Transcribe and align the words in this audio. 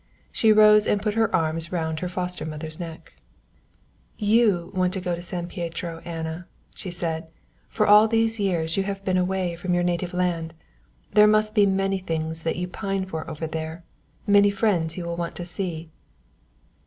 She 0.31 0.51
rose 0.51 0.87
and 0.87 0.99
put 0.99 1.13
her 1.13 1.29
arms 1.35 1.71
round 1.71 1.99
her 1.99 2.09
foster 2.09 2.43
mother's 2.43 2.79
neck. 2.79 3.13
"You 4.17 4.71
want 4.73 4.93
to 4.93 4.99
go 4.99 5.13
to 5.15 5.21
San 5.21 5.45
Pietro, 5.45 6.01
Anna," 6.03 6.47
she 6.73 6.89
said, 6.89 7.27
"for 7.69 7.85
all 7.85 8.07
these 8.07 8.39
years 8.39 8.77
you 8.77 8.81
have 8.81 9.05
been 9.05 9.15
away 9.15 9.55
from 9.55 9.75
your 9.75 9.83
native 9.83 10.15
land. 10.15 10.55
There 11.13 11.27
must 11.27 11.53
be 11.53 11.67
many 11.67 11.99
things 11.99 12.41
that 12.41 12.55
you 12.55 12.67
pine 12.67 13.05
for 13.05 13.29
over 13.29 13.45
there, 13.45 13.83
many 14.25 14.49
friends 14.49 14.97
you 14.97 15.05
will 15.05 15.17
want 15.17 15.35
to 15.35 15.45
see." 15.45 15.91